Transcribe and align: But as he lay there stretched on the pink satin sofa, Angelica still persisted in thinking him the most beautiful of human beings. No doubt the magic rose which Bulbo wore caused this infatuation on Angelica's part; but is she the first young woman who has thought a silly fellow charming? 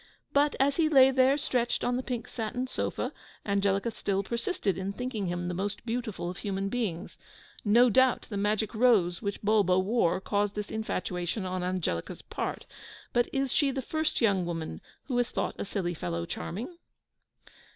But 0.33 0.55
as 0.59 0.77
he 0.77 0.89
lay 0.89 1.11
there 1.11 1.37
stretched 1.37 1.83
on 1.83 1.95
the 1.95 2.01
pink 2.01 2.27
satin 2.27 2.65
sofa, 2.65 3.13
Angelica 3.45 3.91
still 3.91 4.23
persisted 4.23 4.75
in 4.75 4.93
thinking 4.93 5.27
him 5.27 5.47
the 5.47 5.53
most 5.53 5.85
beautiful 5.85 6.27
of 6.27 6.37
human 6.37 6.69
beings. 6.69 7.19
No 7.63 7.87
doubt 7.87 8.25
the 8.27 8.35
magic 8.35 8.73
rose 8.73 9.21
which 9.21 9.43
Bulbo 9.43 9.77
wore 9.77 10.19
caused 10.19 10.55
this 10.55 10.71
infatuation 10.71 11.45
on 11.45 11.61
Angelica's 11.63 12.23
part; 12.23 12.65
but 13.13 13.29
is 13.31 13.53
she 13.53 13.69
the 13.69 13.83
first 13.83 14.21
young 14.21 14.43
woman 14.43 14.81
who 15.05 15.15
has 15.17 15.29
thought 15.29 15.53
a 15.59 15.65
silly 15.65 15.93
fellow 15.93 16.25
charming? 16.25 16.79